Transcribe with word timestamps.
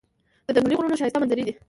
د 0.45 0.47
ځنګلي 0.55 0.75
غرونو 0.77 0.99
ښایسته 0.99 1.19
منظرې 1.19 1.43
دي. 1.47 1.53